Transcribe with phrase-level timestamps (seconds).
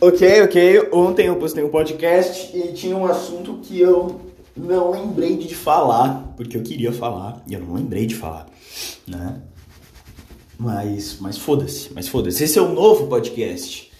[0.00, 0.88] Ok, ok.
[0.92, 4.20] Ontem eu postei um podcast e tinha um assunto que eu
[4.56, 8.46] não lembrei de falar, porque eu queria falar e eu não lembrei de falar,
[9.04, 9.42] né?
[10.56, 12.44] Mas, mas foda-se, mas foda-se.
[12.44, 13.90] Esse é o novo podcast.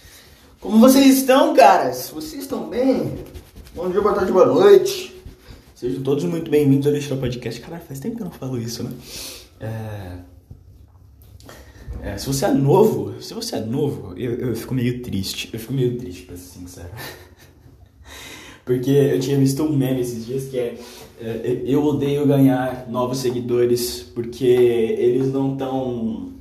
[0.60, 2.10] Como vocês estão, caras?
[2.14, 3.18] Vocês estão bem?
[3.74, 5.20] Bom dia, boa tarde, boa noite.
[5.74, 7.60] Sejam todos muito bem-vindos ao Lixo Podcast.
[7.60, 8.92] Caralho, faz tempo que eu não falo isso, né?
[9.60, 10.37] É...
[12.02, 12.18] é...
[12.18, 15.50] se você é novo, se você é novo, eu, eu fico meio triste.
[15.52, 16.90] Eu fico meio triste, pra ser sincero.
[18.64, 20.74] Porque eu tinha visto um meme esses dias que é,
[21.20, 26.34] é eu odeio ganhar novos seguidores porque eles não estão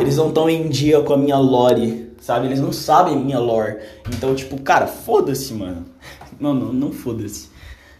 [0.00, 2.46] eles não estão em dia com a minha lore, sabe?
[2.46, 3.78] Eles não sabem minha lore.
[4.08, 5.86] Então, tipo, cara, foda-se, mano.
[6.40, 7.50] Não, não, não foda-se.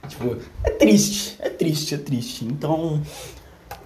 [0.08, 2.46] Tipo, é triste, é triste, é triste.
[2.46, 3.02] Então,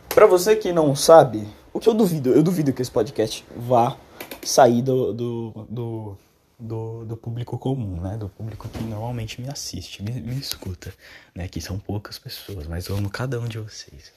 [0.08, 3.96] pra você que não sabe, o que eu duvido, eu duvido que esse podcast vá
[4.44, 6.18] sair do, do, do,
[6.58, 8.16] do, do público comum, né?
[8.16, 10.94] Do público que normalmente me assiste, me, me escuta,
[11.34, 11.48] né?
[11.48, 14.12] Que são poucas pessoas, mas eu amo cada um de vocês.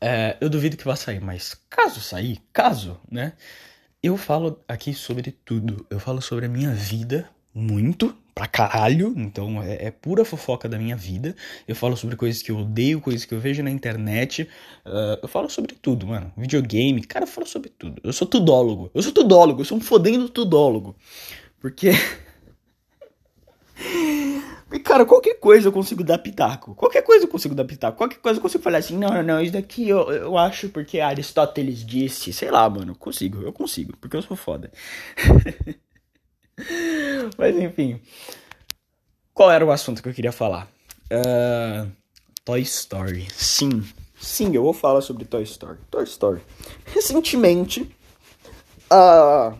[0.00, 3.32] É, eu duvido que vá sair, mas caso sair, caso, né?
[4.00, 5.84] Eu falo aqui sobre tudo.
[5.90, 9.12] Eu falo sobre a minha vida muito, pra caralho.
[9.16, 11.34] Então é, é, pura fofoca da minha vida.
[11.66, 14.48] Eu falo sobre coisas que eu odeio, coisas que eu vejo na internet.
[14.86, 16.32] Uh, eu falo sobre tudo, mano.
[16.36, 18.00] Videogame, cara, eu falo sobre tudo.
[18.04, 18.90] Eu sou tudólogo.
[18.94, 20.94] Eu sou tudólogo, eu sou um fodendo tudólogo.
[21.60, 21.90] Porque.
[24.70, 26.74] E, cara, qualquer coisa eu consigo dar pitaco.
[26.74, 27.96] Qualquer coisa eu consigo dar pitaco.
[27.96, 31.00] Qualquer coisa eu consigo falar assim, não, não, não, isso daqui eu, eu acho porque
[31.00, 32.34] Aristóteles disse.
[32.34, 34.70] Sei lá, mano, consigo, eu consigo, porque eu sou foda.
[37.36, 38.00] Mas enfim.
[39.32, 40.68] Qual era o assunto que eu queria falar?
[41.10, 41.90] Uh,
[42.44, 43.28] Toy Story.
[43.32, 43.84] Sim,
[44.20, 45.78] sim, eu vou falar sobre Toy Story.
[45.90, 46.40] Toy Story.
[46.86, 47.94] Recentemente,
[48.90, 49.54] a.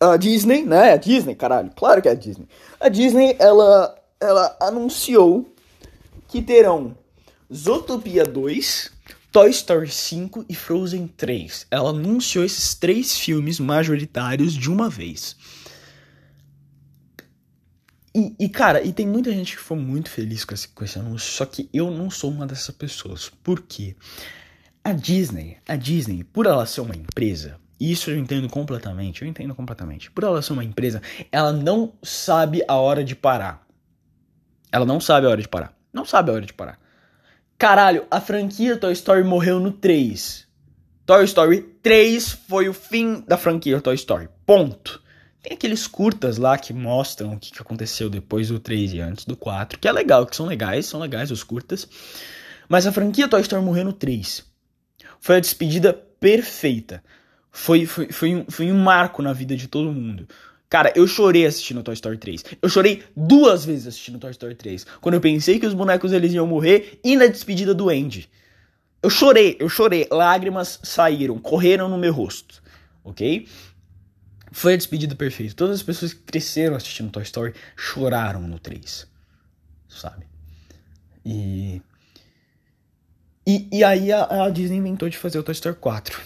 [0.00, 0.92] A Disney, né?
[0.92, 2.48] A Disney, caralho, claro que é a Disney.
[2.80, 5.54] A Disney, ela, ela anunciou
[6.26, 6.96] que terão
[7.52, 8.91] Zootopia 2,
[9.32, 11.66] Toy Story 5 e Frozen 3.
[11.70, 15.34] Ela anunciou esses três filmes majoritários de uma vez.
[18.14, 20.98] E, e, cara, e tem muita gente que foi muito feliz com esse, com esse
[20.98, 23.30] anúncio, só que eu não sou uma dessas pessoas.
[23.42, 23.96] Por quê?
[24.84, 29.54] A Disney, a Disney, por ela ser uma empresa, isso eu entendo completamente, eu entendo
[29.54, 30.10] completamente.
[30.10, 31.00] Por ela ser uma empresa,
[31.30, 33.66] ela não sabe a hora de parar.
[34.70, 35.74] Ela não sabe a hora de parar.
[35.90, 36.81] Não sabe a hora de parar.
[37.62, 40.48] Caralho, a franquia Toy Story morreu no 3.
[41.06, 44.28] Toy Story 3 foi o fim da franquia Toy Story.
[44.44, 45.00] Ponto.
[45.40, 49.36] Tem aqueles curtas lá que mostram o que aconteceu depois do 3 e antes do
[49.36, 51.88] 4, que é legal, que são legais, são legais os curtas.
[52.68, 54.44] Mas a franquia Toy Story morreu no 3.
[55.20, 57.00] Foi a despedida perfeita.
[57.48, 60.26] Foi, foi, foi, um, foi um marco na vida de todo mundo.
[60.72, 62.44] Cara, eu chorei assistindo Toy Story 3.
[62.62, 64.86] Eu chorei duas vezes assistindo Toy Story 3.
[65.02, 68.26] Quando eu pensei que os bonecos eles iam morrer e na despedida do Andy.
[69.02, 70.08] Eu chorei, eu chorei.
[70.10, 72.62] Lágrimas saíram, correram no meu rosto.
[73.04, 73.46] Ok?
[74.50, 75.54] Foi a despedida perfeita.
[75.54, 79.06] Todas as pessoas que cresceram assistindo Toy Story choraram no 3.
[79.90, 80.24] Sabe?
[81.22, 81.82] E.
[83.46, 86.18] E, e aí a, a Disney inventou de fazer o Toy Story 4.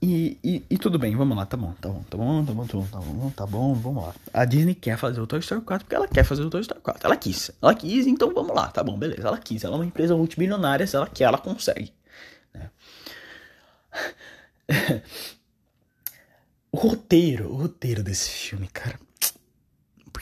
[0.00, 2.66] E, e, e, tudo bem, vamos lá, tá bom, tá bom, tá bom, tá bom,
[2.66, 4.14] tá bom, tá bom, tá bom, vamos lá.
[4.32, 6.80] A Disney quer fazer o Toy Story 4 porque ela quer fazer o Toy Story
[6.80, 7.06] 4.
[7.06, 9.64] Ela quis, ela quis, então vamos lá, tá bom, beleza, ela quis.
[9.64, 11.92] Ela é uma empresa multimilionária, se ela quer, ela consegue.
[12.54, 12.70] Né?
[16.70, 19.05] o roteiro, o roteiro desse filme, cara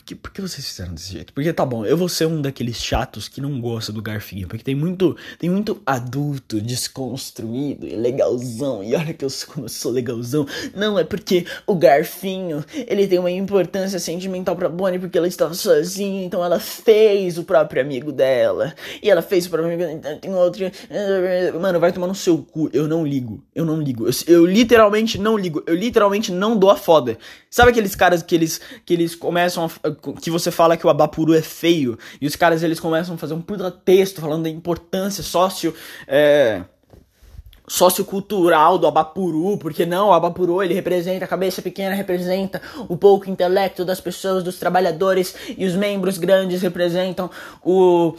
[0.05, 1.33] que, por que vocês fizeram desse jeito?
[1.33, 4.63] Porque tá bom, eu vou ser um daqueles chatos que não gosta do Garfinho, porque
[4.63, 8.85] tem muito, tem muito adulto desconstruído e legalzão.
[8.85, 10.47] E olha que eu sou, eu sou legalzão.
[10.75, 15.55] Não, é porque o Garfinho, ele tem uma importância sentimental pra Bonnie porque ela estava
[15.55, 18.75] sozinha, então ela fez o próprio amigo dela.
[19.03, 20.71] E ela fez o próprio amigo, então tem outro.
[21.61, 22.69] Mano, vai tomar no seu cu.
[22.73, 23.43] Eu não ligo.
[23.55, 24.07] Eu não ligo.
[24.07, 25.63] Eu, eu literalmente não ligo.
[25.67, 27.17] Eu literalmente não dou a foda.
[27.49, 31.35] Sabe aqueles caras que eles que eles começam a que você fala que o Abapuru
[31.35, 35.23] é feio, e os caras eles começam a fazer um puta texto falando da importância
[35.23, 35.75] sócio.
[36.07, 36.63] É,
[37.67, 43.31] sociocultural do Abapuru, porque não, o Abapuru ele representa a cabeça pequena, representa o pouco
[43.31, 47.31] intelecto das pessoas, dos trabalhadores, e os membros grandes representam
[47.63, 48.15] o,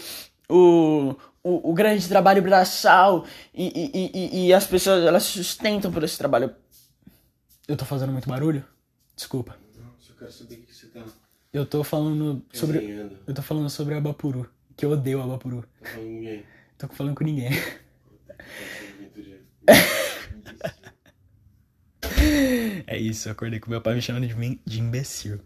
[0.49, 6.03] o, o, o grande trabalho braçal, e, e, e, e as pessoas elas sustentam por
[6.03, 6.51] esse trabalho.
[7.67, 8.63] Eu tô fazendo muito barulho?
[9.15, 9.55] Desculpa.
[9.79, 11.01] Não, só quero o que você tá.
[11.55, 13.09] Eu tô falando sobre.
[13.25, 14.45] Eu tô falando sobre Abapuru.
[14.75, 15.63] Que eu odeio Abapuru.
[15.81, 16.43] Tô falando com ninguém.
[16.77, 17.49] Tô falando com ninguém.
[22.85, 25.39] é isso, eu acordei com meu pai me chamando de, de imbecil.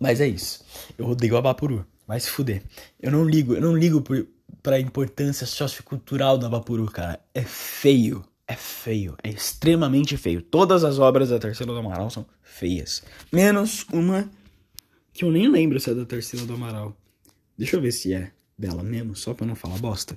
[0.00, 0.64] Mas é isso.
[0.98, 1.86] Eu odeio Abapuru.
[2.04, 2.64] Vai se fuder.
[3.00, 4.26] Eu não ligo, eu não ligo por,
[4.64, 7.20] pra importância sociocultural do Abapuru, cara.
[7.32, 8.24] É feio.
[8.48, 9.16] É feio.
[9.22, 10.42] É extremamente feio.
[10.42, 13.04] Todas as obras da Terceira do Amaral são feias.
[13.30, 14.28] Menos uma
[15.18, 16.96] que eu nem lembro se é da Terceira do Amaral.
[17.56, 20.16] Deixa eu ver se é dela mesmo, só pra não falar bosta.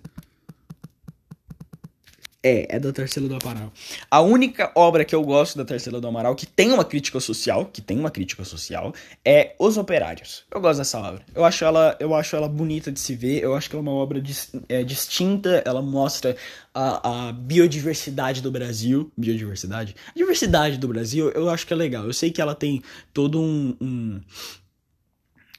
[2.44, 3.72] É, é da Tarsila do Amaral.
[4.10, 7.66] A única obra que eu gosto da Tarsila do Amaral, que tem uma crítica social,
[7.66, 8.94] que tem uma crítica social,
[9.24, 10.44] é Os Operários.
[10.52, 11.24] Eu gosto dessa obra.
[11.36, 13.92] Eu acho ela, eu acho ela bonita de se ver, eu acho que é uma
[13.92, 16.36] obra dis, é, distinta, ela mostra
[16.74, 19.12] a, a, biodiversidade do Brasil.
[19.16, 19.96] Biodiversidade?
[20.08, 22.06] A diversidade do Brasil, eu acho que é legal.
[22.06, 22.82] Eu sei que ela tem
[23.14, 24.22] todo um, um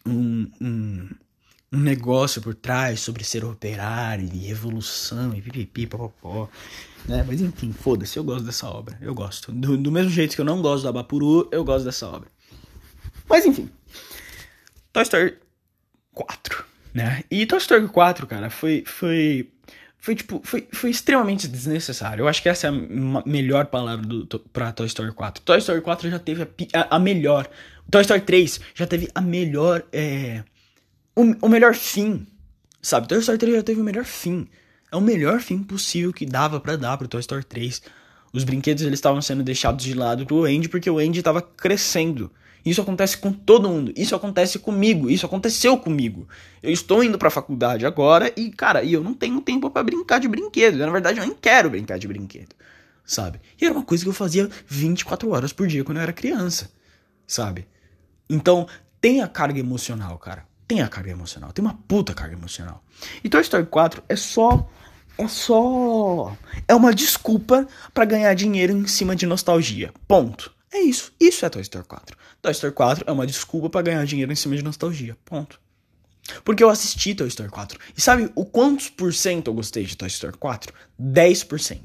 [0.07, 1.09] um, um,
[1.73, 6.49] um negócio por trás sobre ser operário e revolução e pipipi, popopó.
[7.07, 7.25] Né?
[7.27, 8.99] Mas enfim, foda-se, eu gosto dessa obra.
[9.01, 9.51] Eu gosto.
[9.53, 12.29] Do, do mesmo jeito que eu não gosto do Abapuru, eu gosto dessa obra.
[13.29, 13.71] Mas enfim.
[14.93, 15.39] Toy Story
[16.13, 17.25] 4, né?
[17.31, 18.85] E Toy Story 4, cara, foi.
[18.87, 19.51] foi
[20.03, 22.25] foi tipo, foi, foi extremamente desnecessário.
[22.25, 25.45] Eu acho que essa é a melhor palavra do, pra Toy Story 4.
[25.45, 27.49] Toy Story 4 já teve a, a, a melhor.
[27.89, 29.85] Toy Story 3 já teve a melhor.
[29.93, 30.43] É,
[31.15, 32.27] o, o melhor fim,
[32.83, 33.07] sabe?
[33.07, 34.49] Toy Story 3 já teve o melhor fim.
[34.91, 37.81] É o melhor fim possível que dava para dar pro Toy Story 3.
[38.33, 42.29] Os brinquedos eles estavam sendo deixados de lado pro Andy porque o Andy estava crescendo.
[42.65, 43.93] Isso acontece com todo mundo.
[43.97, 45.11] Isso acontece comigo.
[45.11, 46.29] Isso aconteceu comigo.
[46.63, 50.19] Eu estou indo para a faculdade agora e, cara, eu não tenho tempo para brincar
[50.19, 50.79] de brinquedo.
[50.79, 52.55] Na verdade, eu nem quero brincar de brinquedo,
[53.05, 53.41] sabe?
[53.61, 56.71] E era uma coisa que eu fazia 24 horas por dia quando eu era criança,
[57.27, 57.67] sabe?
[58.31, 58.67] Então,
[59.01, 62.83] tem a carga emocional, cara tem a carga emocional, tem uma puta carga emocional.
[63.23, 64.67] E Toy Story 4 é só
[65.19, 66.35] é só
[66.67, 69.93] é uma desculpa para ganhar dinheiro em cima de nostalgia.
[70.09, 70.51] Ponto.
[70.73, 71.13] É isso.
[71.21, 72.17] Isso é Toy Story 4.
[72.41, 75.17] Toy Story 4 é uma desculpa para ganhar dinheiro em cima de nostalgia.
[75.25, 75.61] Ponto.
[76.45, 77.79] Porque eu assisti Toy Story 4.
[77.97, 80.73] E sabe o quantos por cento eu gostei de Toy Story 4?
[81.01, 81.81] 10%.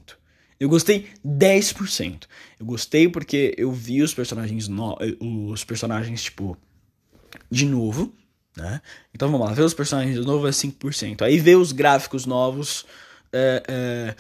[0.60, 2.24] Eu gostei 10%.
[2.60, 4.98] Eu gostei porque eu vi os personagens no...
[5.52, 6.58] os personagens tipo
[7.52, 8.14] de novo,
[8.56, 8.82] né?
[9.14, 11.22] Então vamos lá, ver os personagens novos é 5%.
[11.22, 12.86] Aí ver os gráficos novos
[13.32, 14.16] é, é,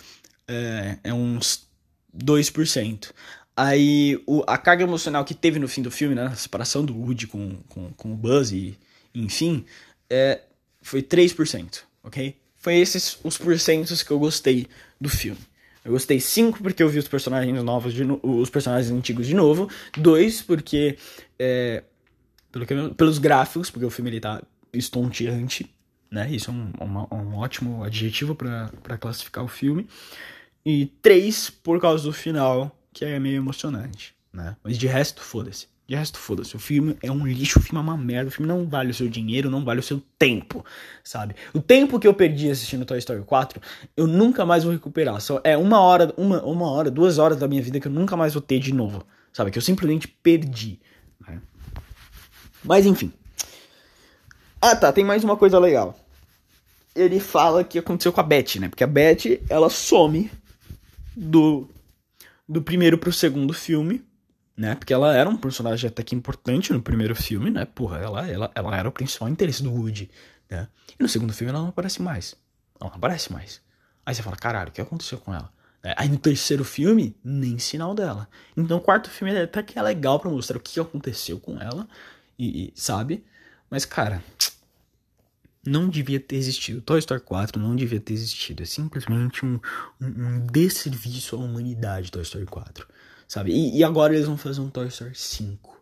[0.47, 1.67] é, é uns
[2.15, 3.11] 2%.
[3.59, 6.27] Aí o, a carga emocional que teve no fim do filme, né?
[6.27, 8.77] A separação do Woody com, com, com o Buzz e
[9.15, 9.65] enfim,
[10.07, 10.41] é,
[10.79, 12.35] foi 3%, ok?
[12.55, 14.67] Foi esses os porcentos que eu gostei
[15.01, 15.39] do filme.
[15.83, 19.33] Eu gostei 5 porque eu vi os personagens novos, de no, os personagens antigos de
[19.33, 19.67] novo.
[19.97, 20.95] 2 porque
[21.39, 21.83] é,
[22.51, 24.39] pelo que, pelos gráficos, porque o filme ele tá
[24.71, 25.67] estonteante,
[26.11, 26.29] né?
[26.29, 29.87] Isso é um, uma, um ótimo adjetivo para classificar o filme.
[30.63, 34.55] E três, por causa do final, que é meio emocionante, né?
[34.63, 35.67] Mas de resto, foda-se.
[35.85, 36.55] De resto, foda-se.
[36.55, 38.29] O filme é um lixo, o filme é uma merda.
[38.29, 40.65] O filme não vale o seu dinheiro, não vale o seu tempo,
[41.03, 41.35] sabe?
[41.53, 43.61] O tempo que eu perdi assistindo Toy Story 4,
[43.95, 45.21] eu nunca mais vou recuperar.
[45.21, 48.17] Só é uma hora, uma, uma hora, duas horas da minha vida que eu nunca
[48.17, 49.51] mais vou ter de novo, sabe?
[49.51, 50.79] Que eu simplesmente perdi.
[51.25, 51.39] Né?
[52.63, 53.13] Mas enfim.
[54.59, 55.95] Ah tá, tem mais uma coisa legal.
[56.95, 58.69] Ele fala que aconteceu com a Beth, né?
[58.69, 60.31] Porque a Beth, ela some
[61.15, 61.69] do,
[62.47, 64.03] do primeiro pro segundo filme,
[64.55, 64.75] né?
[64.75, 67.65] Porque ela era um personagem até que importante no primeiro filme, né?
[67.65, 70.09] Porra, ela, ela, ela era o principal interesse do Woody,
[70.49, 70.67] né?
[70.99, 72.35] E no segundo filme ela não aparece mais.
[72.79, 73.61] Ela não aparece mais.
[74.05, 75.51] Aí você fala, caralho, o que aconteceu com ela?
[75.83, 78.27] É, aí no terceiro filme, nem sinal dela.
[78.55, 81.87] Então o quarto filme até que é legal para mostrar o que aconteceu com ela,
[82.37, 83.25] e, e, sabe?
[83.69, 84.23] Mas, cara,
[85.67, 86.81] não devia ter existido.
[86.81, 88.63] Toy Story 4 não devia ter existido.
[88.63, 89.59] É simplesmente um,
[90.01, 92.87] um, um desserviço à humanidade, Toy Story 4.
[93.27, 93.51] Sabe?
[93.51, 95.77] E, e, agora eles vão fazer um Toy Story 5.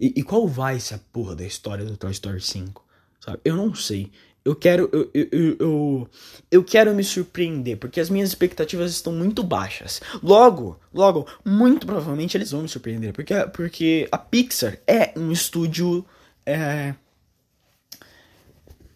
[0.00, 2.84] E, e, qual vai ser a porra da história do Toy Story 5?
[3.20, 3.38] Sabe?
[3.44, 4.10] Eu não sei.
[4.44, 6.10] Eu quero, eu, eu, eu,
[6.50, 10.00] eu, quero me surpreender, porque as minhas expectativas estão muito baixas.
[10.22, 16.06] Logo, logo, muito provavelmente eles vão me surpreender, porque, porque a Pixar é um estúdio.
[16.46, 16.94] É...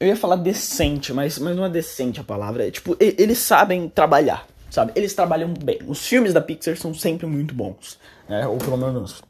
[0.02, 2.66] Eu ia falar decente, mas, mas não é decente a palavra.
[2.66, 4.90] É, tipo, eles sabem trabalhar, sabe?
[4.96, 5.78] Eles trabalham bem.
[5.86, 8.44] Os filmes da Pixar são sempre muito bons, né?
[8.48, 9.22] Ou pelo menos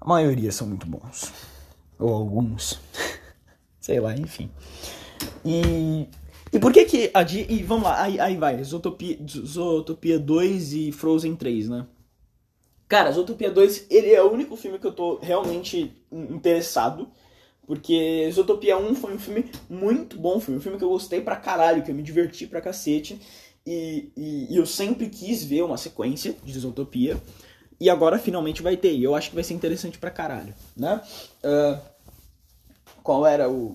[0.00, 1.32] a maioria são muito bons.
[1.98, 2.78] Ou alguns.
[3.82, 4.48] Sei lá, enfim.
[5.44, 6.06] E.
[6.52, 7.56] E por que que a Disney.
[7.56, 8.62] E vamos lá, aí, aí vai.
[8.62, 11.86] Zootopia, Zootopia 2 e Frozen 3, né?
[12.86, 17.10] Cara, Zootopia 2, ele é o único filme que eu tô realmente interessado.
[17.72, 21.36] Porque Zootopia 1 foi um filme muito bom, foi um filme que eu gostei pra
[21.36, 23.18] caralho, que eu me diverti pra cacete.
[23.66, 27.16] E, e, e eu sempre quis ver uma sequência de Zootopia.
[27.80, 28.92] E agora finalmente vai ter.
[28.92, 31.00] E eu acho que vai ser interessante pra caralho, né?
[31.42, 31.80] Uh,
[33.02, 33.74] qual era o.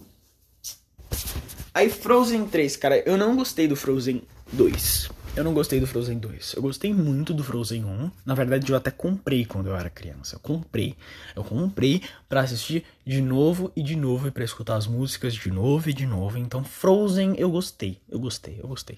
[1.74, 4.22] Aí Frozen 3, cara, eu não gostei do Frozen
[4.54, 5.10] 2.
[5.38, 6.54] Eu não gostei do Frozen 2.
[6.54, 8.12] Eu gostei muito do Frozen 1.
[8.26, 10.36] Na verdade, eu até comprei quando eu era criança.
[10.36, 10.98] Eu comprei.
[11.36, 15.52] Eu comprei para assistir de novo e de novo e para escutar as músicas de
[15.52, 16.40] novo e de novo.
[16.40, 18.02] Então, Frozen eu gostei.
[18.10, 18.98] Eu gostei, eu gostei.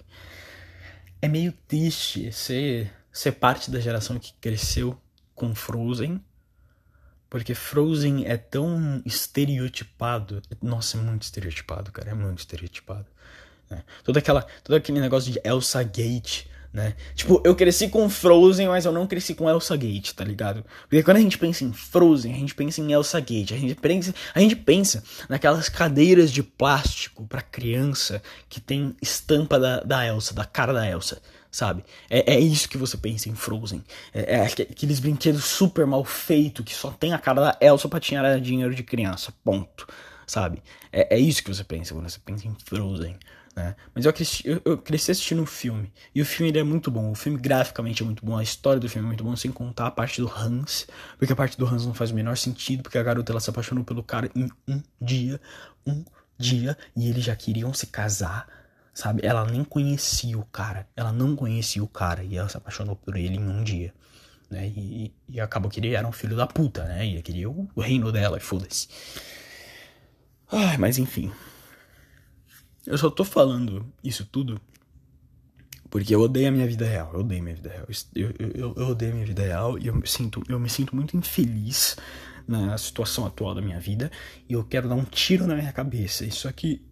[1.21, 4.97] É meio triste ser, ser parte da geração que cresceu
[5.35, 6.23] com Frozen.
[7.29, 10.41] Porque Frozen é tão estereotipado.
[10.61, 12.11] Nossa, é muito estereotipado, cara.
[12.11, 13.07] É muito estereotipado.
[13.69, 13.83] Né?
[14.03, 16.95] Todo, aquela, todo aquele negócio de Elsa Gate, né?
[17.15, 20.63] Tipo, eu cresci com Frozen, mas eu não cresci com Elsa Gate, tá ligado?
[20.83, 23.75] Porque quando a gente pensa em Frozen, a gente pensa em Elsa Gate, a gente
[23.75, 30.05] pensa, a gente pensa naquelas cadeiras de plástico para criança que tem estampa da, da
[30.05, 31.19] Elsa, da cara da Elsa,
[31.51, 31.83] sabe?
[32.07, 33.83] É, é isso que você pensa em Frozen.
[34.13, 37.99] É, é aqueles brinquedos super mal feitos que só tem a cara da Elsa pra
[37.99, 39.87] tirar dinheiro de criança, ponto,
[40.27, 40.61] sabe?
[40.91, 43.17] É, é isso que você pensa quando você pensa em Frozen.
[43.59, 43.75] Né?
[43.93, 45.91] Mas eu cresci, eu, eu cresci assistindo um filme.
[46.15, 47.11] E o filme ele é muito bom.
[47.11, 48.37] O filme graficamente é muito bom.
[48.37, 50.87] A história do filme é muito bom, sem contar a parte do Hans.
[51.17, 52.83] Porque a parte do Hans não faz o menor sentido.
[52.83, 55.41] Porque a garota ela se apaixonou pelo cara em um dia.
[55.85, 56.05] Um
[56.37, 56.77] dia.
[56.95, 58.47] E eles já queriam se casar.
[58.93, 59.25] Sabe?
[59.25, 60.87] Ela nem conhecia o cara.
[60.95, 62.23] Ela não conhecia o cara.
[62.23, 63.93] E ela se apaixonou por ele em um dia.
[64.49, 64.67] Né?
[64.69, 67.05] E, e acabou que ele era um filho da puta, né?
[67.05, 68.87] E queria o, o reino dela, foda-se.
[70.49, 71.29] Ai, mas enfim.
[72.89, 74.59] Eu só tô falando isso tudo
[75.91, 77.11] porque eu odeio a minha vida real.
[77.13, 77.87] Eu odeio a minha vida real.
[78.15, 80.95] Eu, eu, eu odeio a minha vida real e eu me sinto, eu me sinto
[80.95, 81.95] muito infeliz
[82.47, 84.11] na situação atual da minha vida.
[84.49, 86.25] E eu quero dar um tiro na minha cabeça.
[86.25, 86.83] Isso aqui,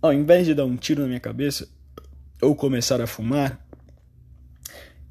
[0.00, 1.68] ao invés de dar um tiro na minha cabeça,
[2.40, 3.60] ou começar a fumar,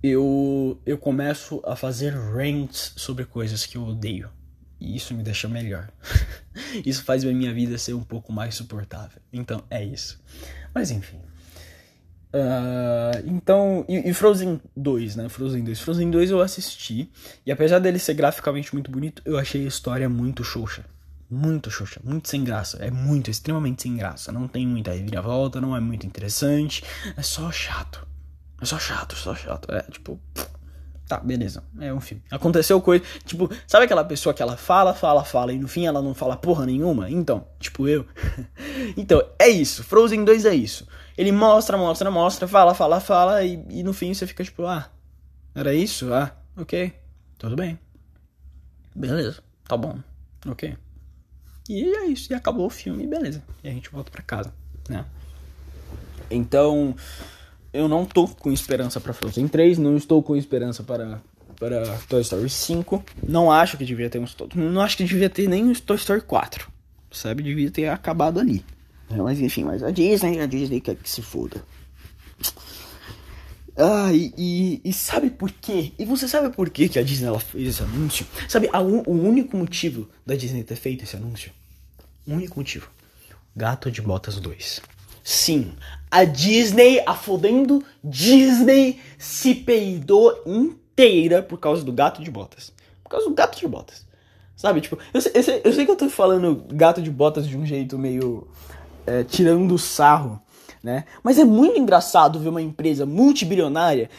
[0.02, 4.30] eu, eu começo a fazer rants sobre coisas que eu odeio.
[4.80, 5.90] E isso me deixa melhor.
[6.86, 9.22] isso faz a minha vida ser um pouco mais suportável.
[9.32, 10.22] Então é isso.
[10.74, 11.20] Mas enfim.
[12.32, 15.30] Uh, então, e, e, Frozen 2, né?
[15.30, 15.80] Frozen 2.
[15.80, 17.12] Frozen 2 eu assisti.
[17.46, 20.86] E apesar dele ser graficamente muito bonito, eu achei a história muito xoxa.
[21.30, 22.78] Muito xoxa, muito sem graça.
[22.78, 24.32] É muito, extremamente sem graça.
[24.32, 26.84] Não tem muita reviravolta, não é muito interessante.
[27.18, 28.08] É só chato.
[28.62, 29.72] É só chato, só chato.
[29.72, 30.20] É tipo.
[31.10, 31.64] Tá, beleza.
[31.80, 32.24] É um filme.
[32.30, 33.04] Aconteceu coisa.
[33.26, 36.38] Tipo, sabe aquela pessoa que ela fala, fala, fala e no fim ela não fala
[36.38, 37.10] porra nenhuma?
[37.10, 38.06] Então, tipo eu.
[38.96, 39.84] então, é isso.
[39.84, 40.88] Frozen 2 é isso.
[41.18, 44.88] Ele mostra, mostra, mostra, fala, fala, fala e, e no fim você fica tipo, ah,
[45.56, 46.14] era isso?
[46.14, 46.94] Ah, ok.
[47.40, 47.80] Tudo bem.
[48.96, 49.42] Beleza.
[49.68, 49.98] Tá bom.
[50.46, 50.78] Ok.
[51.68, 52.32] E é isso.
[52.32, 53.42] E acabou o filme, beleza.
[53.64, 54.54] E a gente volta pra casa,
[54.88, 55.04] né?
[56.30, 56.96] Então
[57.74, 61.22] eu não tô com esperança para Frozen 3, não estou com esperança para
[61.60, 63.04] para Toy Story 5.
[63.28, 66.22] Não acho que devia ter um não acho que devia ter nem um Toy Story
[66.22, 66.72] 4.
[67.12, 68.64] Sabe, devia ter acabado ali.
[69.10, 71.64] Mas enfim, mas a Disney, a Disney quer que se foda.
[73.76, 75.94] Ah, e, e, e, sabe por quê?
[75.98, 78.26] E você sabe por quê que a Disney ela fez esse anúncio?
[78.48, 81.52] Sabe a, o único motivo da Disney ter feito esse anúncio?
[82.28, 82.90] O único motivo.
[83.56, 84.82] Gato de Botas 2.
[85.24, 85.74] Sim,
[86.12, 92.72] a Disney, a fodendo Disney, se peidou inteira por causa do gato de botas.
[93.04, 94.08] Por causa do gato de botas.
[94.56, 97.48] Sabe, tipo, eu sei, eu sei, eu sei que eu tô falando gato de botas
[97.48, 98.48] de um jeito meio
[99.08, 100.42] é, tirando sarro,
[100.84, 101.06] né?
[101.24, 104.10] Mas é muito engraçado ver uma empresa multibilionária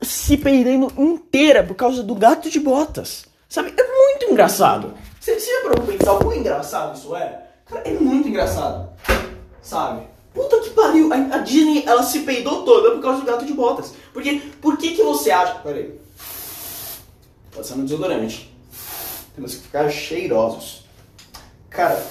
[0.00, 3.26] se peidando inteira por causa do gato de botas.
[3.48, 4.94] Sabe, é muito engraçado.
[5.20, 7.42] Você, já parou pra pensar o quão engraçado isso é?
[7.66, 8.88] Cara, é muito engraçado.
[9.60, 10.06] Sabe?
[10.34, 13.52] Puta que pariu, a, a, Disney ela se peidou toda por causa do gato de
[13.52, 13.94] botas.
[14.12, 15.54] Porque, por que que você acha...
[15.56, 16.00] Peraí.
[17.76, 18.50] Um desodorante.
[19.34, 20.84] Temos que ficar cheirosos.
[21.68, 22.02] Cara,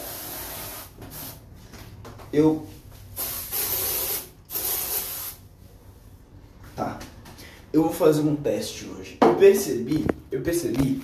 [2.31, 2.65] eu...
[6.75, 6.99] Tá.
[7.73, 9.17] Eu vou fazer um teste hoje.
[9.21, 11.01] Eu percebi, eu percebi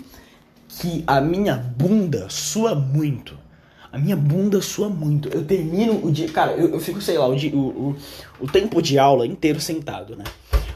[0.68, 3.47] que a minha bunda sua muito
[3.92, 5.30] a minha bunda sua muito.
[5.30, 6.30] Eu termino o dia.
[6.30, 7.96] Cara, eu, eu fico, sei lá, o, dia, o, o,
[8.42, 10.24] o, tempo de aula inteiro sentado, né?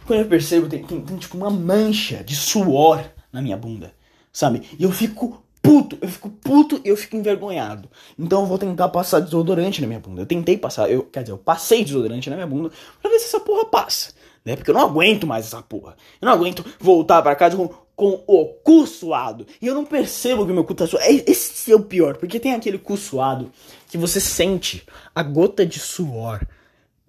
[0.06, 3.94] Quando eu percebo, tem, tem, tem tipo uma mancha de suor na minha bunda,
[4.32, 4.64] sabe?
[4.78, 7.90] E eu fico puto, eu fico puto e eu fico envergonhado.
[8.18, 10.22] Então eu vou tentar passar desodorante na minha bunda.
[10.22, 13.26] Eu tentei passar, eu, quer dizer, eu passei desodorante na minha bunda pra ver se
[13.26, 14.12] essa porra passa.
[14.44, 14.56] Né?
[14.56, 15.96] Porque eu não aguento mais essa porra.
[16.20, 17.70] Eu não aguento voltar para casa com
[18.02, 19.46] com o cu suado.
[19.62, 21.06] E eu não percebo que meu cu tá suado.
[21.06, 23.52] É, esse é o pior, porque tem aquele cu suado
[23.88, 26.42] que você sente a gota de suor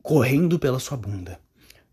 [0.02, 1.40] correndo pela sua bunda,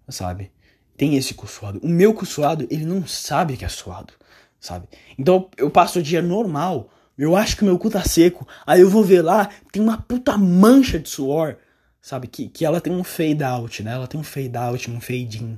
[0.09, 0.51] sabe?
[0.97, 1.79] Tem esse cu suado.
[1.81, 4.11] O meu cu suado, ele não sabe que é suado,
[4.59, 4.85] sabe?
[5.17, 8.89] Então eu passo o dia normal, eu acho que meu cu tá seco, aí eu
[8.89, 11.55] vou ver lá, tem uma puta mancha de suor,
[12.01, 12.27] sabe?
[12.27, 13.93] Que, que ela tem um fade out, né?
[13.93, 15.55] Ela tem um fade out, um fade in,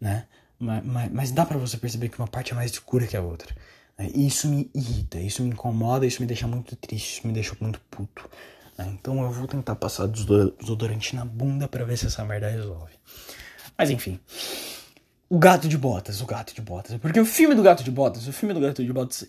[0.00, 0.26] né?
[0.62, 3.20] Mas, mas, mas dá para você perceber que uma parte é mais escura que a
[3.20, 3.52] outra.
[3.98, 4.10] Né?
[4.14, 7.56] E isso me irrita, isso me incomoda, isso me deixa muito triste, isso me deixa
[7.60, 8.30] muito puto.
[8.78, 8.88] Né?
[8.94, 12.92] Então eu vou tentar passar desodorante na bunda para ver se essa merda resolve.
[13.76, 14.20] Mas enfim.
[15.28, 16.96] O gato de botas, o gato de botas.
[16.98, 19.28] Porque o filme do gato de botas, o filme do gato de botas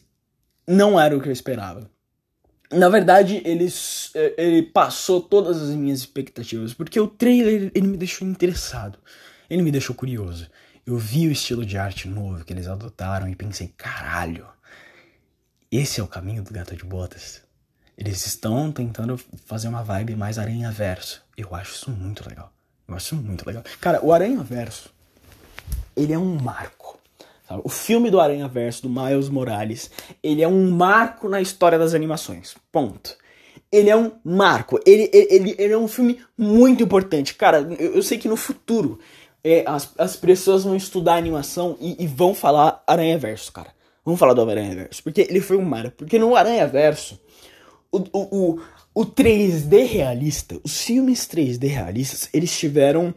[0.68, 1.90] não era o que eu esperava.
[2.72, 3.68] Na verdade, ele,
[4.13, 9.00] eh, ele passou todas as minhas expectativas, porque o trailer ele me deixou interessado,
[9.50, 10.48] ele me deixou curioso.
[10.86, 14.46] Eu vi o estilo de arte novo que eles adotaram e pensei, caralho,
[15.72, 17.42] esse é o caminho do gato de botas.
[17.98, 21.24] Eles estão tentando fazer uma vibe mais aranha verso.
[21.38, 22.52] Eu acho isso muito legal.
[22.86, 23.63] Eu acho isso muito legal.
[23.80, 24.94] Cara, o aranha verso,
[25.96, 27.00] ele é um marco.
[27.48, 27.62] Sabe?
[27.63, 31.94] O filme do Aranha Verso, do Miles Morales, ele é um marco na história das
[31.94, 32.56] animações.
[32.72, 33.16] Ponto.
[33.72, 34.80] Ele é um marco.
[34.86, 37.36] Ele, ele, ele é um filme muito importante.
[37.36, 39.00] Cara, eu, eu sei que no futuro
[39.43, 43.69] é, as, as pessoas vão estudar animação e, e vão falar Aranha Verso, cara.
[44.05, 45.03] Vamos falar do Aranha Verso.
[45.03, 45.97] Porque ele foi um marco.
[45.97, 47.19] Porque no Aranha Verso,
[47.91, 48.62] o, o, o,
[48.93, 53.13] o 3D realista, os filmes 3D realistas, eles tiveram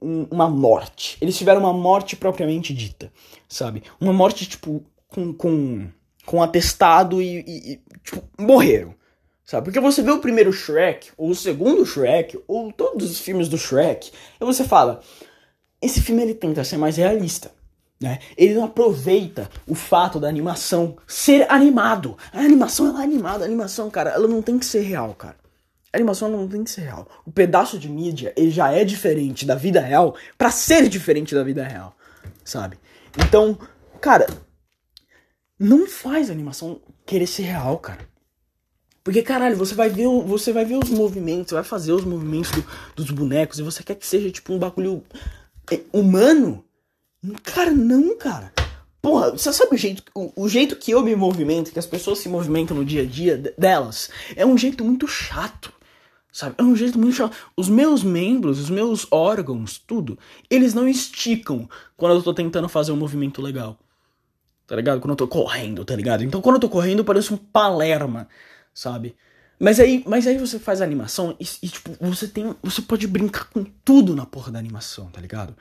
[0.00, 1.16] um, uma morte.
[1.20, 3.12] Eles tiveram uma morte propriamente dita,
[3.48, 3.82] sabe?
[4.00, 5.88] Uma morte, tipo, com, com,
[6.24, 8.94] com atestado e, e, e tipo, morreram.
[9.44, 9.64] Sabe?
[9.66, 13.58] Porque você vê o primeiro Shrek, ou o segundo Shrek, ou todos os filmes do
[13.58, 15.02] Shrek, e você fala:
[15.84, 17.52] esse filme ele tenta ser mais realista.
[18.00, 18.18] Né?
[18.36, 22.16] Ele não aproveita o fato da animação ser animado.
[22.32, 25.36] A animação ela é animada, a animação, cara, ela não tem que ser real, cara.
[25.92, 27.08] A animação não tem que ser real.
[27.24, 31.44] O pedaço de mídia, ele já é diferente da vida real para ser diferente da
[31.44, 31.96] vida real,
[32.44, 32.78] sabe?
[33.16, 33.56] Então,
[34.00, 34.26] cara,
[35.58, 38.00] não faz a animação querer ser real, cara.
[39.04, 42.66] Porque, caralho, você vai ver, você vai ver os movimentos, vai fazer os movimentos do,
[42.96, 45.04] dos bonecos e você quer que seja tipo um bagulho
[45.92, 46.64] humano.
[47.42, 48.52] Cara, não, cara.
[49.00, 52.20] Porra, você sabe o jeito, o, o, jeito que eu me movimento, que as pessoas
[52.20, 55.72] se movimentam no dia a dia delas, é um jeito muito chato.
[56.32, 56.54] Sabe?
[56.58, 57.36] É um jeito muito chato.
[57.56, 60.18] Os meus membros, os meus órgãos, tudo,
[60.50, 63.78] eles não esticam quando eu tô tentando fazer um movimento legal.
[64.66, 65.00] Tá ligado?
[65.00, 66.24] Quando eu tô correndo, tá ligado?
[66.24, 68.26] Então quando eu tô correndo, parece um palerma,
[68.72, 69.14] sabe?
[69.58, 72.54] Mas aí, mas aí você faz a animação e, e, tipo, você tem.
[72.62, 75.56] Você pode brincar com tudo na porra da animação, tá ligado?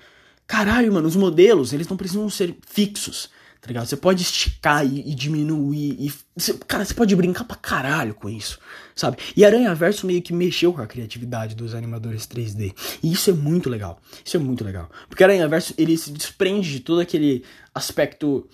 [0.48, 3.30] Caralho, mano, os modelos, eles não precisam ser fixos
[3.64, 3.86] tá ligado?
[3.86, 6.14] Você pode esticar e, e diminuir e...
[6.36, 8.60] Você, cara, você pode brincar pra caralho com isso,
[8.94, 9.16] sabe?
[9.38, 12.76] E Aranha Verso meio que mexeu com a criatividade dos animadores 3D.
[13.02, 14.02] E isso é muito legal.
[14.24, 14.92] Isso é muito legal.
[15.08, 18.46] Porque Aranha Verso, ele se desprende de todo aquele aspecto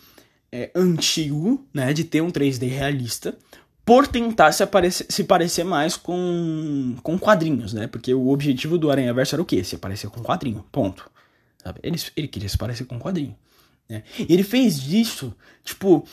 [0.52, 1.92] é, antigo, né?
[1.92, 3.36] De ter um 3D realista
[3.90, 7.88] por tentar se, aparecer, se parecer mais com, com quadrinhos, né?
[7.88, 9.64] Porque o objetivo do Aranha Verso era o quê?
[9.64, 11.10] Se parecer com quadrinho, ponto.
[11.58, 11.80] Sabe?
[11.82, 13.36] Ele, ele queria se parecer com quadrinho.
[13.90, 14.04] Né?
[14.20, 16.08] E ele fez disso, tipo,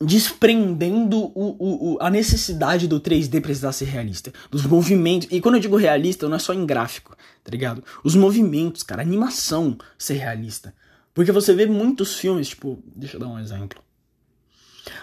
[0.00, 4.32] desprendendo o, o, a necessidade do 3D precisar ser realista.
[4.50, 5.28] Dos movimentos.
[5.30, 7.14] E quando eu digo realista, não é só em gráfico,
[7.44, 7.84] tá ligado?
[8.02, 10.74] Os movimentos, cara, a animação ser realista.
[11.12, 13.82] Porque você vê muitos filmes, tipo, deixa eu dar um exemplo.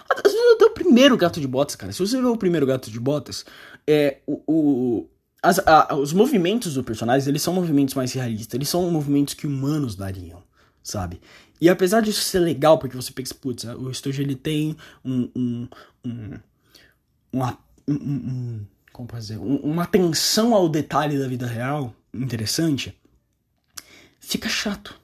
[0.10, 1.92] Até o primeiro Gato de Botas, cara.
[1.92, 3.46] Se você vê o primeiro Gato de Botas,
[3.86, 5.10] é, o, o
[5.42, 8.54] as, a, os movimentos do personagem, eles são movimentos mais realistas.
[8.54, 10.44] Eles são movimentos que humanos dariam,
[10.82, 11.22] sabe?
[11.60, 15.30] E apesar disso ser legal, porque você pensa, putz, o estúdio ele tem um.
[15.36, 15.68] um,
[16.06, 16.40] um,
[17.32, 19.38] uma, um, um como posso dizer?
[19.38, 22.98] uma atenção ao detalhe da vida real interessante,
[24.20, 25.00] fica chato.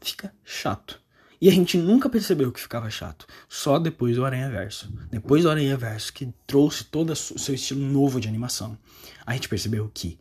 [0.00, 1.01] Fica chato.
[1.42, 3.26] E a gente nunca percebeu que ficava chato.
[3.48, 4.88] Só depois do Aranha Verso.
[5.10, 8.78] Depois do Aranha Verso, que trouxe todo o seu estilo novo de animação,
[9.26, 10.20] a gente percebeu que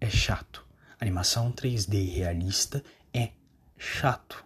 [0.00, 0.64] é chato.
[1.00, 2.80] animação 3D realista
[3.12, 3.32] é
[3.76, 4.44] chato.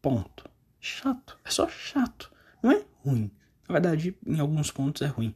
[0.00, 0.48] Ponto.
[0.80, 1.38] Chato.
[1.44, 2.32] É só chato.
[2.62, 3.30] Não é ruim.
[3.68, 5.34] Na verdade, em alguns pontos é ruim.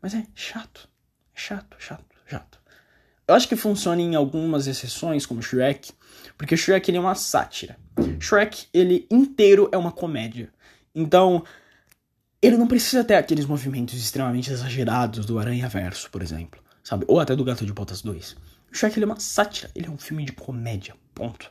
[0.00, 0.88] Mas é chato.
[1.34, 2.57] É chato, chato, chato.
[3.28, 5.92] Eu acho que funciona em algumas exceções, como Shrek,
[6.38, 7.76] porque Shrek ele é uma sátira.
[8.18, 10.50] Shrek, ele inteiro é uma comédia.
[10.94, 11.44] Então,
[12.40, 17.04] ele não precisa ter aqueles movimentos extremamente exagerados do Aranha Verso, por exemplo, sabe?
[17.06, 18.34] Ou até do Gato de Botas 2.
[18.72, 21.50] Shrek ele é uma sátira, ele é um filme de comédia, ponto.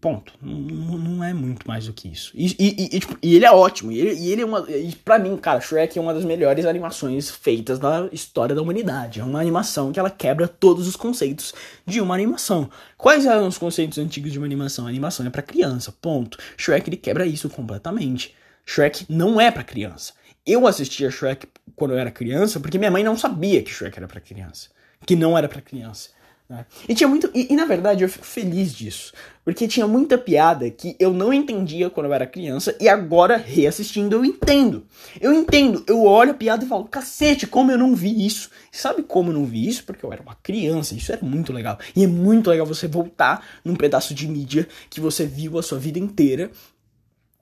[0.00, 0.32] Ponto.
[0.40, 2.30] Não, não é muito mais do que isso.
[2.32, 3.90] E, e, e, tipo, e ele é ótimo.
[3.90, 4.64] E ele, e ele é uma.
[4.70, 9.18] E pra mim, cara, Shrek é uma das melhores animações feitas na história da humanidade.
[9.18, 11.52] É uma animação que ela quebra todos os conceitos
[11.84, 12.70] de uma animação.
[12.96, 14.86] Quais eram os conceitos antigos de uma animação?
[14.86, 16.38] A animação é para criança, ponto.
[16.56, 18.36] Shrek ele quebra isso completamente.
[18.64, 20.12] Shrek não é para criança.
[20.46, 24.06] Eu assistia Shrek quando eu era criança porque minha mãe não sabia que Shrek era
[24.06, 24.68] para criança,
[25.04, 26.10] que não era para criança.
[26.48, 26.64] Né?
[26.88, 27.30] E tinha muito.
[27.34, 29.12] E, e, na verdade eu fico feliz disso.
[29.44, 34.16] Porque tinha muita piada que eu não entendia quando eu era criança e agora, reassistindo,
[34.16, 34.86] eu entendo.
[35.20, 35.84] Eu entendo.
[35.86, 38.50] Eu olho a piada e falo, cacete, como eu não vi isso?
[38.72, 39.84] Sabe como eu não vi isso?
[39.84, 40.94] Porque eu era uma criança.
[40.94, 41.78] Isso era muito legal.
[41.94, 45.78] E é muito legal você voltar num pedaço de mídia que você viu a sua
[45.78, 46.50] vida inteira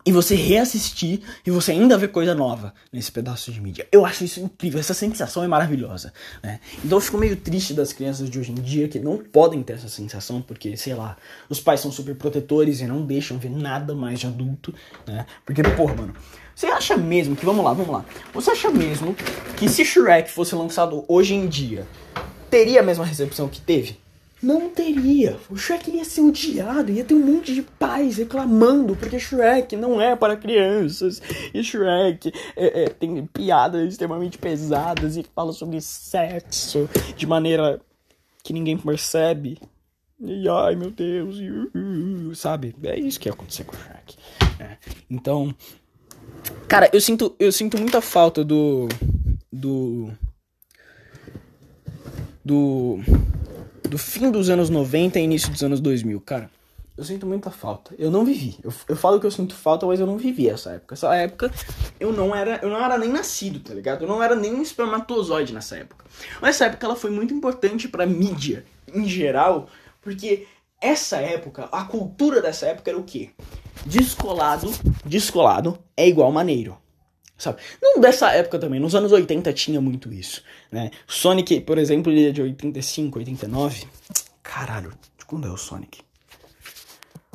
[0.07, 3.89] e você reassistir e você ainda ver coisa nova nesse pedaço de mídia.
[3.91, 6.13] Eu acho isso incrível, essa sensação é maravilhosa.
[6.41, 6.61] Né?
[6.85, 9.73] Então eu fico meio triste das crianças de hoje em dia que não podem ter
[9.73, 11.17] essa sensação, porque, sei lá,
[11.49, 14.73] os pais são super protetores e não deixam ver nada mais de adulto,
[15.05, 15.27] né?
[15.45, 16.15] Porque, porra, mano,
[16.55, 19.17] você acha mesmo que, vamos lá, vamos lá, você acha mesmo
[19.57, 21.85] que se Shrek fosse lançado hoje em dia,
[22.49, 24.06] teria a mesma recepção que teve?
[24.43, 25.39] Não teria.
[25.49, 30.01] O Shrek ia ser odiado, ia ter um monte de pais reclamando, porque Shrek não
[30.01, 31.23] é para crianças.
[31.55, 37.81] E Shrek é, é, tem piadas extremamente pesadas e fala sobre sexo de maneira
[38.43, 39.59] que ninguém percebe.
[40.21, 41.37] E ai meu Deus,
[42.35, 42.75] sabe?
[42.83, 44.17] É isso que ia acontecer com o Shrek.
[44.59, 44.77] É.
[45.11, 45.55] Então,
[46.69, 48.87] cara, eu sinto, eu sinto muita falta do.
[49.53, 50.11] do.
[52.45, 53.01] do
[53.87, 56.51] do fim dos anos 90 e início dos anos 2000, cara.
[56.97, 57.95] Eu sinto muita falta.
[57.99, 58.57] Eu não vivi.
[58.65, 60.95] Eu, eu falo que eu sinto falta, mas eu não vivi essa época.
[60.95, 61.53] Essa época
[62.01, 64.03] eu não era, eu não era nem nascido, tá ligado?
[64.03, 66.07] Eu não era nem um espermatozoide nessa época.
[66.41, 69.69] Mas essa época ela foi muito importante para mídia em geral,
[70.01, 70.47] porque
[70.81, 73.31] essa época, a cultura dessa época era o quê?
[73.85, 74.73] Descolado,
[75.05, 76.79] descolado é igual maneiro
[77.37, 77.61] sabe?
[77.83, 80.91] Não dessa época também, nos anos 80 tinha muito isso, né?
[81.07, 83.87] Sonic, por exemplo, ele é de 85, 89.
[84.43, 84.93] Caralho,
[85.27, 86.03] quando é o Sonic?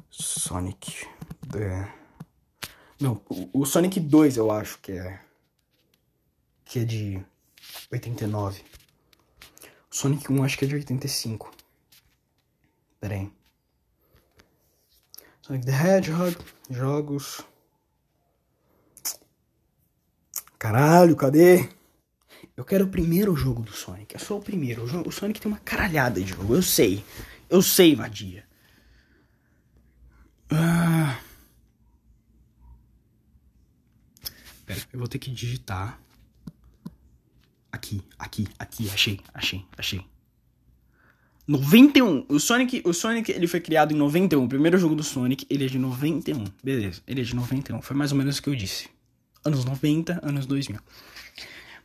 [0.09, 1.07] Sonic.
[1.55, 1.87] É...
[2.99, 5.19] Não, o, o Sonic 2 eu acho que é.
[6.65, 7.25] Que é de
[7.91, 8.61] 89.
[9.91, 11.51] O Sonic 1 acho que é de 85.
[12.99, 13.31] Pera aí.
[15.41, 16.37] Sonic the Hedgehog,
[16.69, 17.41] jogos.
[20.61, 21.67] Caralho, cadê?
[22.55, 24.15] Eu quero o primeiro jogo do Sonic.
[24.15, 24.83] É só o primeiro.
[24.83, 26.53] O, Sonic tem uma caralhada de jogo.
[26.53, 27.03] Eu sei.
[27.49, 28.45] Eu sei, vadia.
[30.51, 31.19] Ah.
[34.63, 35.99] Pera, eu vou ter que digitar.
[37.71, 38.87] Aqui, aqui, aqui.
[38.91, 40.05] Achei, achei, achei.
[41.47, 42.27] 91.
[42.29, 44.43] O Sonic, o Sonic ele foi criado em 91.
[44.43, 46.45] O primeiro jogo do Sonic, ele é de 91.
[46.63, 47.81] Beleza, ele é de 91.
[47.81, 49.00] Foi mais ou menos o que eu disse
[49.43, 50.79] anos 90, anos 2000.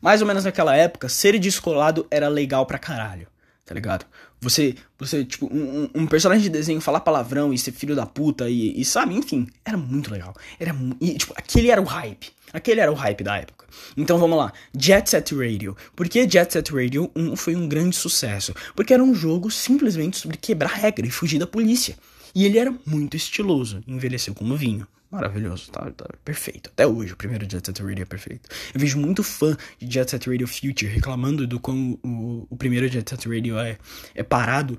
[0.01, 3.27] Mais ou menos naquela época, ser descolado era legal pra caralho,
[3.65, 4.07] tá ligado?
[4.41, 8.49] Você, você tipo, um, um, personagem de desenho falar palavrão e ser filho da puta
[8.49, 10.35] e, e sabe, enfim, era muito legal.
[10.61, 12.31] Era, e, tipo, aquele era o hype.
[12.53, 13.67] Aquele era o hype da época.
[13.97, 15.77] Então vamos lá, Jet Set Radio.
[15.95, 18.55] Por que Jet Set Radio um, foi um grande sucesso?
[18.75, 21.97] Porque era um jogo simplesmente sobre quebrar regra e fugir da polícia.
[22.35, 24.87] E ele era muito estiloso, envelheceu como vinho.
[25.11, 26.69] Maravilhoso, tá, tá, perfeito.
[26.71, 28.49] Até hoje, o primeiro Jet Set Radio é perfeito.
[28.75, 32.89] Eu vejo muito fã de Jet Set Radio Future reclamando do como o, o primeiro
[32.89, 33.79] Jet Set Radio é,
[34.15, 34.79] é parado.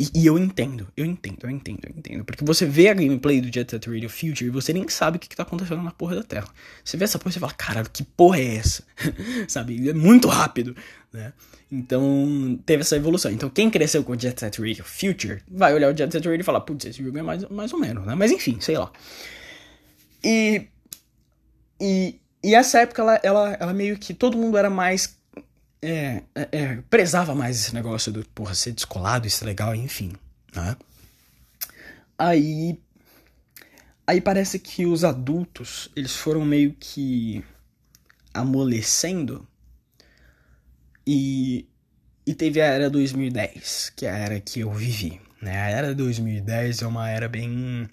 [0.00, 2.24] E, e, eu entendo, eu entendo, eu entendo, eu entendo.
[2.24, 5.20] Porque você vê a gameplay do Jet Set Radio Future e você nem sabe o
[5.20, 6.48] que, que tá acontecendo na porra da tela.
[6.82, 8.82] Você vê essa porra e você fala, caralho, que porra é essa?
[9.46, 9.90] sabe?
[9.90, 10.74] É muito rápido,
[11.12, 11.34] né?
[11.70, 13.30] Então, teve essa evolução.
[13.30, 16.40] Então, quem cresceu com o Jet Set Radio Future vai olhar o Jet Set Radio
[16.40, 18.14] e falar, putz, esse jogo é mais, mais ou menos, né?
[18.14, 18.90] Mas enfim, sei lá.
[20.24, 20.66] E.
[21.78, 25.14] E, e essa época, ela, ela, ela meio que todo mundo era mais.
[25.82, 30.12] É, é, é, prezava mais esse negócio do, porra, ser descolado, isso é legal, enfim,
[30.54, 30.76] né?
[32.18, 32.78] Aí.
[34.06, 37.44] Aí parece que os adultos, eles foram meio que
[38.34, 39.46] amolecendo
[41.06, 41.66] e,
[42.26, 45.20] e teve a era 2010, que é a era que eu vivi.
[45.40, 45.56] Né?
[45.60, 47.88] A era 2010 é uma era bem.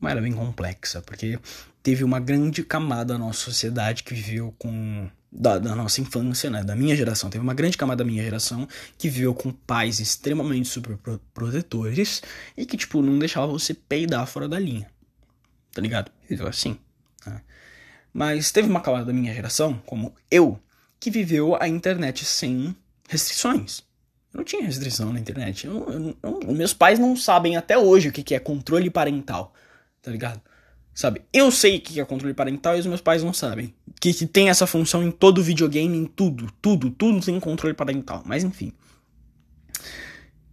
[0.00, 1.38] Uma era bem complexa, porque
[1.82, 5.08] teve uma grande camada da nossa sociedade que viveu com.
[5.32, 6.64] Da, da, nossa infância, né?
[6.64, 7.30] Da minha geração.
[7.30, 8.66] Teve uma grande camada da minha geração
[8.98, 10.98] que viveu com pais extremamente super
[11.32, 12.20] protetores
[12.56, 14.90] e que, tipo, não deixava você peidar fora da linha.
[15.72, 16.10] Tá ligado?
[16.28, 16.76] Viveu assim.
[17.24, 17.40] Né?
[18.12, 20.60] Mas teve uma camada da minha geração, como eu,
[20.98, 22.74] que viveu a internet sem
[23.08, 23.82] restrições.
[24.34, 25.66] não tinha restrição na internet.
[25.66, 29.52] Eu, eu, eu, meus pais não sabem até hoje o que, que é controle parental,
[30.02, 30.40] tá ligado?
[31.00, 31.22] Sabe?
[31.32, 33.72] Eu sei o que é controle parental e os meus pais não sabem.
[33.98, 38.22] Que, que tem essa função em todo videogame, em tudo, tudo, tudo tem controle parental.
[38.26, 38.70] Mas enfim.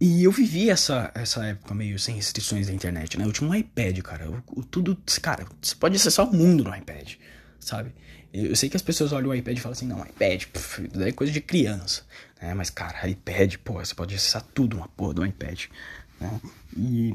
[0.00, 3.26] E eu vivi essa, essa época meio sem restrições da internet, né?
[3.26, 4.24] Eu tinha um iPad, cara.
[4.24, 4.96] Eu, eu, tudo.
[5.20, 7.16] Cara, você pode acessar o mundo no iPad,
[7.60, 7.92] sabe?
[8.32, 11.12] Eu sei que as pessoas olham o iPad e falam assim, não, iPad, pff, é
[11.12, 12.06] coisa de criança.
[12.40, 12.54] Né?
[12.54, 15.64] Mas, cara, iPad, pô, você pode acessar tudo numa porra do iPad.
[16.18, 16.40] Né?
[16.74, 17.14] E.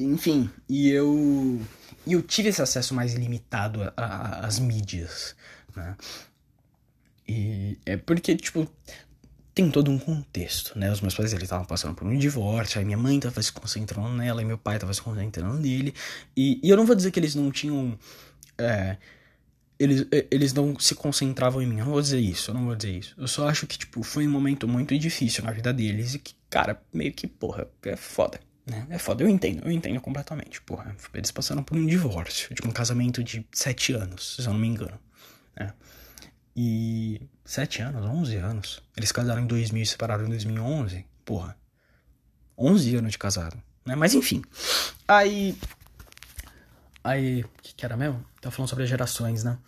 [0.00, 1.60] Enfim, e eu.
[2.06, 5.36] Eu tive esse acesso mais limitado às mídias,
[5.76, 5.96] né?
[7.28, 8.68] E é porque, tipo,
[9.54, 10.90] tem todo um contexto, né?
[10.90, 14.08] Os meus pais, eles estavam passando por um divórcio, aí minha mãe tava se concentrando
[14.10, 15.94] nela, e meu pai tava se concentrando nele.
[16.36, 17.98] E, e eu não vou dizer que eles não tinham...
[18.58, 18.96] É,
[19.78, 22.76] eles, eles não se concentravam em mim, eu não vou dizer isso, eu não vou
[22.76, 23.14] dizer isso.
[23.16, 26.34] Eu só acho que, tipo, foi um momento muito difícil na vida deles e que,
[26.50, 28.86] cara, meio que, porra, é foda, né?
[28.88, 30.96] É foda, eu entendo, eu entendo completamente, porra.
[31.12, 34.68] Eles passaram por um divórcio, tipo, um casamento de sete anos, se eu não me
[34.68, 34.98] engano,
[35.58, 35.72] né?
[36.56, 37.20] E.
[37.44, 38.82] Sete anos, onze anos.
[38.96, 41.04] Eles casaram em 2000 e separaram em 2011.
[41.24, 41.56] Porra.
[42.56, 43.60] 11 anos de casado.
[43.84, 43.94] Né?
[43.94, 44.42] Mas enfim.
[45.08, 45.56] Aí.
[47.02, 47.42] Aí.
[47.42, 48.24] O que, que era mesmo?
[48.40, 49.58] Tava falando sobre as gerações, né?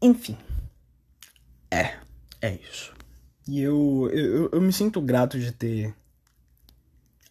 [0.00, 0.36] Enfim.
[1.70, 1.96] É.
[2.40, 2.92] É isso.
[3.48, 5.94] E eu, eu, eu me sinto grato de ter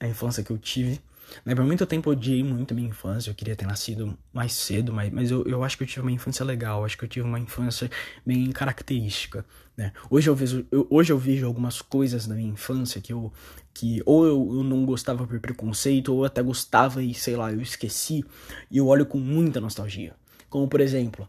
[0.05, 1.01] a infância que eu tive.
[1.43, 1.55] Né?
[1.55, 5.11] Por muito tempo eu odiei muito minha infância, eu queria ter nascido mais cedo, mas,
[5.11, 7.39] mas eu, eu acho que eu tive uma infância legal, acho que eu tive uma
[7.39, 7.89] infância
[8.25, 9.45] bem característica.
[9.75, 9.91] Né?
[10.09, 13.31] Hoje, eu vejo, eu, hoje eu vejo algumas coisas da minha infância que eu
[13.73, 17.61] que ou eu, eu não gostava por preconceito, ou até gostava e sei lá, eu
[17.61, 18.23] esqueci,
[18.71, 20.15] e eu olho com muita nostalgia.
[20.49, 21.27] Como por exemplo,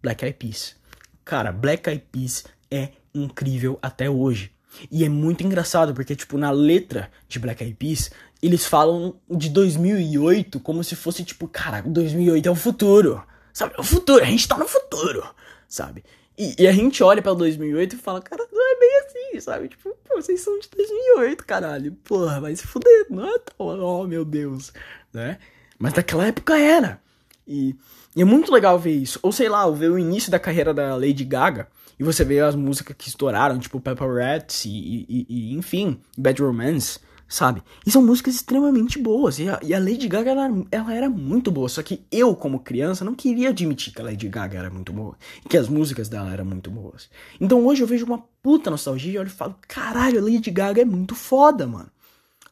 [0.00, 0.76] Black Eyed Peas.
[1.24, 4.52] Cara, Black Eyed Peas é incrível até hoje.
[4.90, 8.10] E é muito engraçado, porque, tipo, na letra de Black Eyed Peas,
[8.42, 13.22] eles falam de 2008 como se fosse, tipo, cara, 2008 é o futuro.
[13.52, 13.74] Sabe?
[13.76, 15.24] É o futuro, a gente tá no futuro,
[15.68, 16.04] sabe?
[16.38, 19.68] E, e a gente olha pra 2008 e fala, cara, não é bem assim, sabe?
[19.68, 21.92] Tipo, pô, vocês são de 2008, caralho.
[22.04, 24.72] Porra, vai se fuder, não é tão, oh meu Deus,
[25.12, 25.38] né?
[25.76, 27.00] Mas naquela época era.
[27.44, 27.74] E,
[28.14, 29.18] e é muito legal ver isso.
[29.22, 32.54] Ou sei lá, ver o início da carreira da Lady Gaga e você vê as
[32.54, 37.62] músicas que estouraram, tipo Pepper Rats e, e, e, enfim, Bad Romance, sabe?
[37.84, 39.38] E são músicas extremamente boas.
[39.38, 41.68] E a, e a Lady Gaga, ela, ela, era muito boa.
[41.68, 45.16] Só que eu, como criança, não queria admitir que a Lady Gaga era muito boa.
[45.44, 47.10] E que as músicas dela eram muito boas.
[47.40, 50.82] Então hoje eu vejo uma puta nostalgia e olho e falo, caralho, a Lady Gaga
[50.82, 51.90] é muito foda, mano.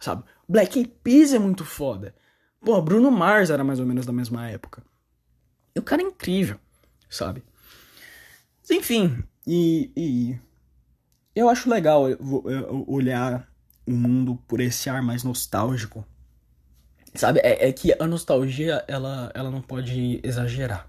[0.01, 0.25] Sabe?
[0.49, 2.15] Black Eyed Peas é muito foda.
[2.61, 4.83] Pô, Bruno Mars era mais ou menos da mesma época.
[5.75, 6.59] E o cara é incrível,
[7.09, 7.43] sabe?
[8.71, 10.39] Enfim, e, e
[11.35, 12.05] eu acho legal
[12.87, 13.49] olhar
[13.87, 16.05] o mundo por esse ar mais nostálgico.
[17.15, 20.87] Sabe, é, é, que a nostalgia, ela, ela não pode exagerar,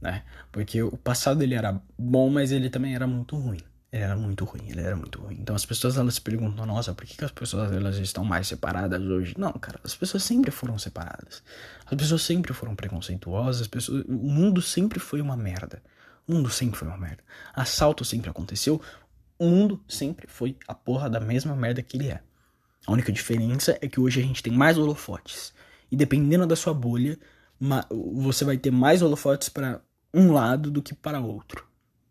[0.00, 0.22] né?
[0.52, 3.60] Porque o passado ele era bom, mas ele também era muito ruim.
[3.90, 5.38] Ele era muito ruim, ele era muito ruim.
[5.40, 9.00] Então as pessoas elas perguntam, nossa, por que, que as pessoas elas estão mais separadas
[9.00, 9.34] hoje?
[9.38, 11.42] Não, cara, as pessoas sempre foram separadas.
[11.86, 15.80] As pessoas sempre foram preconceituosas, as pessoas, o mundo sempre foi uma merda.
[16.26, 17.22] O mundo sempre foi uma merda.
[17.54, 18.80] Assalto sempre aconteceu.
[19.38, 22.20] O mundo sempre foi a porra da mesma merda que ele é.
[22.86, 25.52] A única diferença é que hoje a gente tem mais holofotes.
[25.90, 27.18] E dependendo da sua bolha,
[28.12, 29.80] você vai ter mais holofotes para
[30.12, 31.66] um lado do que para outro.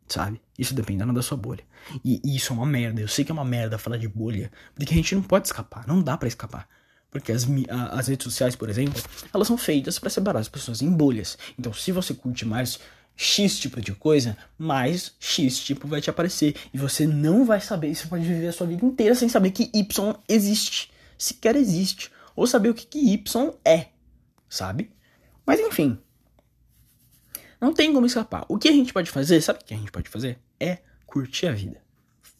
[0.07, 0.41] Sabe?
[0.57, 1.63] Isso dependendo da sua bolha.
[2.03, 3.01] E, e isso é uma merda.
[3.01, 4.51] Eu sei que é uma merda falar de bolha.
[4.75, 5.87] Porque a gente não pode escapar.
[5.87, 6.67] Não dá para escapar.
[7.09, 7.47] Porque as,
[7.91, 9.01] as redes sociais, por exemplo,
[9.33, 11.37] elas são feitas para separar as pessoas em bolhas.
[11.57, 12.79] Então, se você curte mais
[13.15, 16.55] X tipo de coisa, mais X tipo vai te aparecer.
[16.73, 19.69] E você não vai saber, você pode viver a sua vida inteira sem saber que
[19.73, 20.91] Y existe.
[21.17, 22.11] Sequer existe.
[22.35, 23.87] Ou saber o que, que Y é.
[24.49, 24.91] Sabe?
[25.45, 25.97] Mas enfim.
[27.61, 28.45] Não tem como escapar.
[28.49, 30.39] O que a gente pode fazer, sabe o que a gente pode fazer?
[30.59, 31.81] É curtir a vida.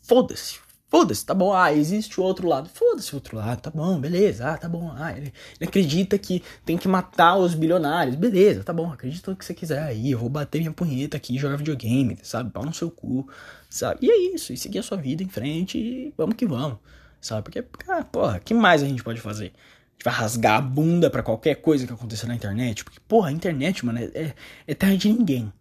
[0.02, 0.63] Foda-se.
[0.94, 1.52] Foda-se, tá bom.
[1.52, 2.70] Ah, existe o outro lado.
[2.70, 4.48] Foda-se o outro lado, tá bom, beleza.
[4.48, 4.94] Ah, tá bom.
[4.96, 8.16] Ah, ele, ele, acredita que tem que matar os bilionários.
[8.16, 8.94] Beleza, tá bom.
[8.94, 10.12] Acredita o que você quiser aí.
[10.12, 12.52] Eu vou bater minha punheta aqui e jogar videogame, sabe?
[12.52, 13.28] Pau no seu cu,
[13.68, 14.06] sabe?
[14.06, 14.54] E é isso.
[14.54, 16.78] E seguir a sua vida em frente e vamos que vamos,
[17.20, 17.42] sabe?
[17.42, 19.46] Porque, ah, porra, que mais a gente pode fazer?
[19.46, 22.84] A gente vai rasgar a bunda pra qualquer coisa que aconteça na internet.
[22.84, 24.36] Porque, porra, a internet, mano, é,
[24.68, 25.52] é terra de ninguém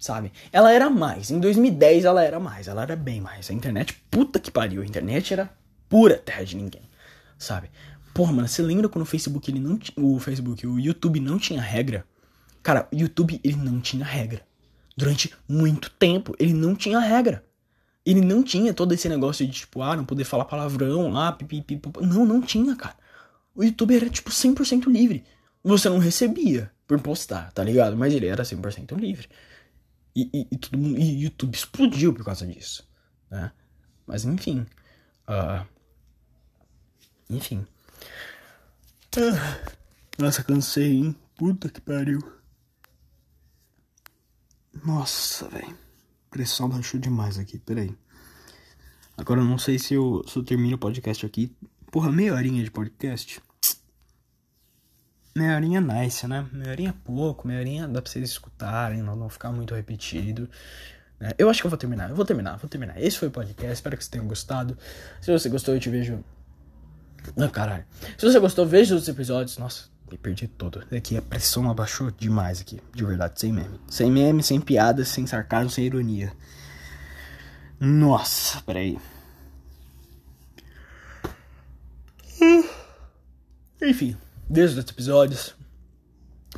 [0.00, 0.32] sabe?
[0.50, 1.30] Ela era mais.
[1.30, 2.66] Em 2010 ela era mais.
[2.66, 3.50] Ela era bem mais.
[3.50, 4.80] A internet, puta que pariu.
[4.80, 5.50] A internet era
[5.88, 6.82] pura terra de ninguém,
[7.38, 7.70] sabe?
[8.14, 11.60] Porra, mano, você lembra quando o Facebook ele não o Facebook, o YouTube não tinha
[11.60, 12.04] regra?
[12.62, 14.42] Cara, o YouTube ele não tinha regra.
[14.96, 17.44] Durante muito tempo ele não tinha regra.
[18.04, 21.64] Ele não tinha todo esse negócio de tipo, ah, não poder falar palavrão lá, pipi,
[22.00, 22.96] Não, não tinha, cara.
[23.54, 25.22] O YouTube era tipo 100% livre.
[25.62, 27.96] Você não recebia por postar, tá ligado?
[27.96, 29.28] Mas ele era 100% livre.
[30.14, 32.88] E, e, e, todo mundo, e YouTube explodiu por causa disso,
[33.30, 33.52] né?
[34.06, 34.66] Mas enfim,
[35.30, 35.64] Uh,
[37.28, 37.64] enfim.
[39.16, 39.70] Ah,
[40.18, 41.16] nossa, cansei, hein?
[41.36, 42.20] Puta que pariu.
[44.84, 45.78] Nossa, velho.
[46.28, 47.96] Pressão baixou demais aqui, peraí.
[49.16, 51.56] Agora eu não sei se eu, se eu termino o podcast aqui.
[51.92, 53.40] Porra, meia horinha de podcast.
[55.34, 56.46] Meia horinha é nice, né?
[56.52, 60.48] Meia horinha é pouco, meia horinha dá pra vocês escutarem, não, não ficar muito repetido.
[61.20, 61.32] Né?
[61.38, 63.00] Eu acho que eu vou terminar, eu vou terminar, vou terminar.
[63.00, 64.76] Esse foi o podcast, espero que vocês tenham gostado.
[65.20, 66.24] Se você gostou, eu te vejo.
[67.36, 67.84] Ah, caralho.
[68.18, 69.56] Se você gostou, veja os episódios.
[69.58, 70.82] Nossa, me perdi todo.
[70.90, 73.80] Aqui a pressão abaixou demais aqui, de verdade, sem meme.
[73.88, 76.32] Sem meme, sem piadas, sem sarcasmo, sem ironia.
[77.78, 78.98] Nossa, peraí.
[83.82, 84.16] Enfim,
[84.50, 85.54] desde os episódios,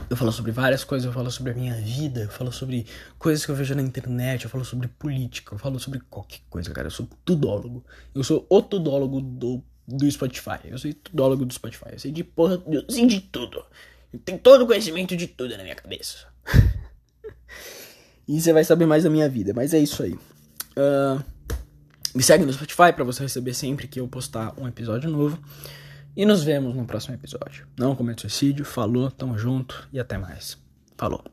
[0.09, 2.87] eu falo sobre várias coisas, eu falo sobre a minha vida, eu falo sobre
[3.19, 6.71] coisas que eu vejo na internet, eu falo sobre política, eu falo sobre qualquer coisa,
[6.71, 6.87] cara.
[6.87, 7.85] Eu sou tudólogo.
[8.15, 10.59] Eu sou o tudólogo do, do Spotify.
[10.65, 11.91] Eu sou tudólogo do Spotify.
[11.93, 13.63] Eu sei de porra, eu sei de tudo.
[14.11, 16.27] Eu tenho todo o conhecimento de tudo na minha cabeça.
[18.27, 20.15] e você vai saber mais da minha vida, mas é isso aí.
[20.15, 21.23] Uh,
[22.15, 25.39] me segue no Spotify para você receber sempre que eu postar um episódio novo.
[26.15, 27.67] E nos vemos no próximo episódio.
[27.79, 30.59] Não cometa suicídio, falou, tamo junto e até mais.
[30.97, 31.25] Falou.